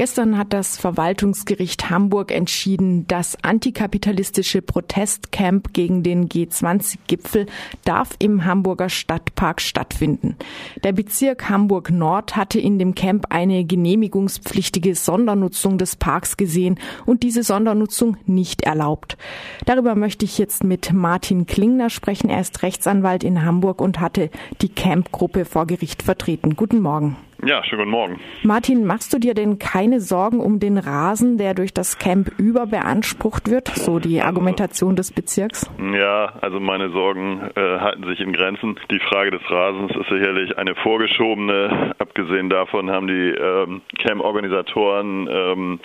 Gestern 0.00 0.38
hat 0.38 0.54
das 0.54 0.78
Verwaltungsgericht 0.78 1.90
Hamburg 1.90 2.32
entschieden, 2.32 3.06
das 3.06 3.36
antikapitalistische 3.44 4.62
Protestcamp 4.62 5.74
gegen 5.74 6.02
den 6.02 6.26
G20-Gipfel 6.26 7.44
darf 7.84 8.16
im 8.18 8.46
Hamburger 8.46 8.88
Stadtpark 8.88 9.60
stattfinden. 9.60 10.36
Der 10.84 10.92
Bezirk 10.92 11.50
Hamburg 11.50 11.90
Nord 11.90 12.34
hatte 12.34 12.58
in 12.58 12.78
dem 12.78 12.94
Camp 12.94 13.26
eine 13.28 13.66
genehmigungspflichtige 13.66 14.94
Sondernutzung 14.94 15.76
des 15.76 15.96
Parks 15.96 16.38
gesehen 16.38 16.78
und 17.04 17.22
diese 17.22 17.42
Sondernutzung 17.42 18.16
nicht 18.24 18.62
erlaubt. 18.62 19.18
Darüber 19.66 19.96
möchte 19.96 20.24
ich 20.24 20.38
jetzt 20.38 20.64
mit 20.64 20.94
Martin 20.94 21.44
Klingner 21.44 21.90
sprechen. 21.90 22.30
Er 22.30 22.40
ist 22.40 22.62
Rechtsanwalt 22.62 23.22
in 23.22 23.44
Hamburg 23.44 23.82
und 23.82 24.00
hatte 24.00 24.30
die 24.62 24.70
Camp-Gruppe 24.70 25.44
vor 25.44 25.66
Gericht 25.66 26.02
vertreten. 26.02 26.56
Guten 26.56 26.80
Morgen. 26.80 27.18
Ja, 27.46 27.64
schönen 27.64 27.80
guten 27.80 27.90
Morgen. 27.90 28.20
Martin, 28.42 28.84
machst 28.84 29.14
du 29.14 29.18
dir 29.18 29.32
denn 29.32 29.58
keine 29.58 30.00
Sorgen 30.00 30.40
um 30.40 30.60
den 30.60 30.76
Rasen, 30.76 31.38
der 31.38 31.54
durch 31.54 31.72
das 31.72 31.98
Camp 31.98 32.28
überbeansprucht 32.38 33.50
wird? 33.50 33.68
So 33.68 33.98
die 33.98 34.20
Argumentation 34.20 34.94
des 34.94 35.10
Bezirks? 35.10 35.70
Ja, 35.94 36.34
also 36.42 36.60
meine 36.60 36.90
Sorgen 36.90 37.40
äh, 37.54 37.60
halten 37.60 38.06
sich 38.06 38.20
in 38.20 38.34
Grenzen. 38.34 38.78
Die 38.90 38.98
Frage 38.98 39.30
des 39.30 39.40
Rasens 39.50 39.90
ist 39.92 40.10
sicherlich 40.10 40.58
eine 40.58 40.74
vorgeschobene. 40.74 41.94
Abgesehen 41.98 42.50
davon 42.50 42.90
haben 42.90 43.06
die 43.06 43.30
ähm, 43.30 43.80
Camp-Organisatoren 43.98 45.28
ähm, 45.30 45.80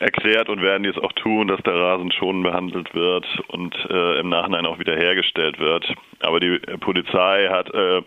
erklärt 0.00 0.50
und 0.50 0.60
werden 0.60 0.82
dies 0.82 0.98
auch 0.98 1.12
tun, 1.12 1.48
dass 1.48 1.62
der 1.62 1.74
Rasen 1.74 2.12
schon 2.12 2.42
behandelt 2.42 2.94
wird 2.94 3.26
und 3.48 3.74
äh, 3.88 4.20
im 4.20 4.28
Nachhinein 4.28 4.66
auch 4.66 4.78
wiederhergestellt 4.78 5.58
wird. 5.58 5.90
Aber 6.20 6.38
die 6.38 6.58
Polizei 6.80 7.48
hat 7.48 7.72
äh, 7.72 8.02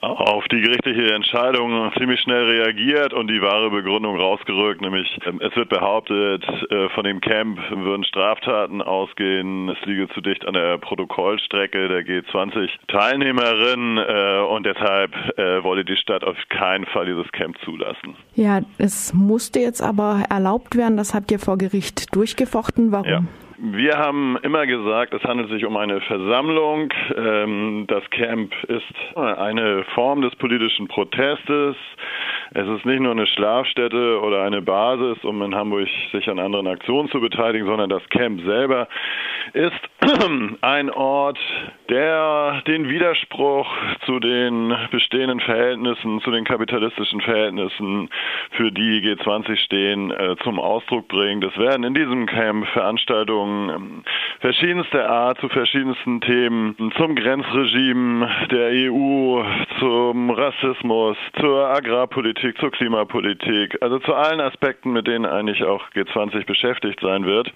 auf 0.00 0.48
die 0.48 0.60
gerichtliche 0.60 1.12
Entscheidung 1.12 1.92
ziemlich 1.98 2.20
schnell 2.20 2.44
reagiert 2.44 3.12
und 3.12 3.28
die 3.28 3.42
wahre 3.42 3.70
Begründung 3.70 4.16
rausgerückt, 4.16 4.80
nämlich 4.80 5.18
ähm, 5.26 5.40
es 5.42 5.54
wird 5.56 5.68
behauptet, 5.68 6.44
äh, 6.70 6.88
von 6.90 7.04
dem 7.04 7.20
Camp 7.20 7.58
würden 7.70 8.04
Straftaten 8.04 8.80
ausgehen, 8.80 9.68
es 9.68 9.78
liege 9.84 10.08
zu 10.08 10.20
dicht 10.20 10.46
an 10.46 10.54
der 10.54 10.78
Protokollstrecke 10.78 11.88
der 11.88 12.00
G20-Teilnehmerin 12.00 13.98
äh, 13.98 14.40
und 14.48 14.64
deshalb 14.64 15.14
äh, 15.38 15.62
wolle 15.62 15.84
die 15.84 15.96
Stadt 15.96 16.24
auf 16.24 16.36
keinen 16.48 16.86
Fall 16.86 17.06
dieses 17.06 17.30
Camp 17.32 17.58
zulassen. 17.64 18.16
Ja, 18.34 18.60
es 18.78 19.12
musste 19.12 19.60
jetzt 19.60 19.82
aber 19.82 20.22
erlaubt 20.30 20.76
werden, 20.76 20.96
das 20.96 21.12
habt 21.12 21.30
ihr 21.30 21.38
vor 21.38 21.58
Gericht 21.58 22.14
durchgefochten. 22.14 22.92
Warum? 22.92 23.06
Ja. 23.06 23.22
Wir 23.62 23.98
haben 23.98 24.38
immer 24.38 24.66
gesagt, 24.66 25.12
es 25.12 25.22
handelt 25.22 25.50
sich 25.50 25.66
um 25.66 25.76
eine 25.76 26.00
Versammlung. 26.00 26.90
Ähm, 27.14 27.84
das 27.88 28.02
Camp 28.08 28.54
ist 28.68 29.16
eine 29.16 29.84
Form 29.94 30.22
des 30.22 30.34
politischen 30.36 30.88
Protestes. 30.88 31.76
Es 32.54 32.66
ist 32.66 32.86
nicht 32.86 33.00
nur 33.00 33.12
eine 33.12 33.26
Schlafstätte 33.26 34.18
oder 34.22 34.44
eine 34.44 34.62
Basis, 34.62 35.22
um 35.24 35.42
in 35.42 35.54
Hamburg 35.54 35.88
sich 36.10 36.26
an 36.30 36.38
anderen 36.38 36.68
Aktionen 36.68 37.10
zu 37.10 37.20
beteiligen, 37.20 37.66
sondern 37.66 37.90
das 37.90 38.02
Camp 38.08 38.40
selber 38.46 38.88
ist 39.52 39.99
ein 40.60 40.90
Ort, 40.90 41.38
der 41.88 42.62
den 42.66 42.88
Widerspruch 42.88 43.68
zu 44.06 44.18
den 44.18 44.74
bestehenden 44.90 45.40
Verhältnissen, 45.40 46.20
zu 46.20 46.30
den 46.30 46.44
kapitalistischen 46.44 47.20
Verhältnissen, 47.20 48.08
für 48.52 48.72
die 48.72 49.00
G20 49.02 49.56
stehen, 49.56 50.10
äh, 50.10 50.36
zum 50.42 50.58
Ausdruck 50.58 51.08
bringt. 51.08 51.44
Es 51.44 51.56
werden 51.58 51.84
in 51.84 51.94
diesem 51.94 52.26
Camp 52.26 52.66
Veranstaltungen 52.68 53.70
ähm, 53.70 54.04
verschiedenster 54.40 55.08
Art 55.08 55.38
zu 55.40 55.48
verschiedensten 55.48 56.20
Themen, 56.20 56.92
zum 56.96 57.14
Grenzregime 57.14 58.28
der 58.50 58.90
EU, 58.90 59.42
zum 59.78 60.30
Rassismus, 60.30 61.16
zur 61.38 61.68
Agrarpolitik, 61.68 62.40
Politik, 62.40 62.58
zur 62.60 62.70
Klimapolitik, 62.70 63.76
also 63.82 63.98
zu 63.98 64.14
allen 64.14 64.40
Aspekten, 64.40 64.92
mit 64.92 65.06
denen 65.06 65.26
eigentlich 65.26 65.62
auch 65.64 65.90
G20 65.90 66.46
beschäftigt 66.46 67.00
sein 67.00 67.24
wird, 67.24 67.52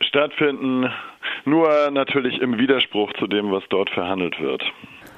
stattfinden, 0.00 0.90
nur 1.46 1.90
natürlich 1.90 2.40
im 2.40 2.58
Widerspruch 2.58 3.12
zu 3.14 3.26
dem, 3.26 3.50
was 3.50 3.62
dort 3.68 3.90
verhandelt 3.90 4.40
wird. 4.40 4.62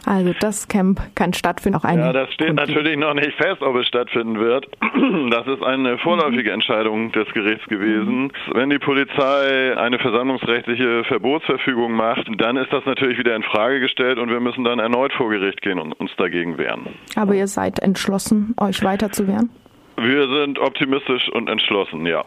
Also 0.07 0.33
das 0.39 0.69
Camp 0.69 1.01
kann 1.17 1.33
stattfinden. 1.33 1.79
Auch 1.79 1.85
eine 1.85 2.01
ja, 2.01 2.13
das 2.13 2.33
steht 2.33 2.55
natürlich 2.55 2.97
noch 2.97 3.15
nicht 3.15 3.33
fest, 3.33 3.61
ob 3.61 3.75
es 3.75 3.89
stattfinden 3.89 4.39
wird. 4.39 4.67
Das 5.31 5.47
ist 5.47 5.63
eine 5.63 5.99
vorläufige 5.99 6.53
Entscheidung 6.53 7.11
des 7.13 7.29
Gerichts 7.33 7.67
gewesen. 7.67 8.33
Wenn 8.53 8.71
die 8.71 8.79
Polizei 8.79 9.77
eine 9.77 9.99
versammlungsrechtliche 9.99 11.05
Verbotsverfügung 11.05 11.93
macht, 11.93 12.29
dann 12.39 12.57
ist 12.57 12.73
das 12.73 12.85
natürlich 12.87 13.19
wieder 13.19 13.35
in 13.35 13.43
Frage 13.43 13.81
gestellt 13.81 14.19
und 14.19 14.31
wir 14.31 14.41
müssen 14.41 14.65
dann 14.65 14.79
erneut 14.79 15.13
vor 15.13 15.31
Gericht 15.31 15.63
gehen 15.63 15.79
und 15.79 15.93
uns 15.95 16.11
dagegen 16.17 16.59
wehren. 16.59 16.87
Aber 17.17 17.35
ihr 17.35 17.47
seid 17.47 17.81
entschlossen, 17.81 18.55
euch 18.61 18.83
weiter 18.83 19.11
zu 19.11 19.27
wehren? 19.27 19.51
Wir 19.99 20.29
sind 20.29 20.59
optimistisch 20.59 21.29
und 21.31 21.49
entschlossen, 21.49 22.05
ja. 22.07 22.23